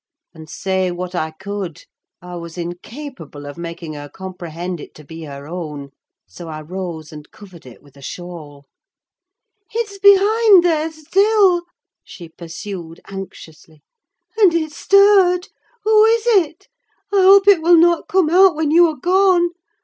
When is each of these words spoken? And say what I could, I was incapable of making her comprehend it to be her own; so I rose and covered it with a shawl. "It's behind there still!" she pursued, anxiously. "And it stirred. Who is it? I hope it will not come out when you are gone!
And 0.33 0.49
say 0.49 0.89
what 0.89 1.13
I 1.13 1.29
could, 1.29 1.83
I 2.23 2.35
was 2.35 2.57
incapable 2.57 3.45
of 3.45 3.55
making 3.55 3.93
her 3.93 4.09
comprehend 4.09 4.79
it 4.81 4.95
to 4.95 5.03
be 5.03 5.25
her 5.25 5.47
own; 5.47 5.91
so 6.27 6.47
I 6.47 6.63
rose 6.63 7.11
and 7.13 7.29
covered 7.29 7.67
it 7.67 7.83
with 7.83 7.95
a 7.95 8.01
shawl. 8.01 8.65
"It's 9.71 9.99
behind 9.99 10.63
there 10.63 10.91
still!" 10.91 11.65
she 12.03 12.29
pursued, 12.29 12.99
anxiously. 13.09 13.83
"And 14.37 14.55
it 14.55 14.71
stirred. 14.71 15.49
Who 15.83 16.05
is 16.05 16.25
it? 16.25 16.67
I 17.13 17.21
hope 17.21 17.47
it 17.47 17.61
will 17.61 17.77
not 17.77 18.07
come 18.07 18.31
out 18.31 18.55
when 18.55 18.71
you 18.71 18.87
are 18.87 18.95
gone! 18.97 19.51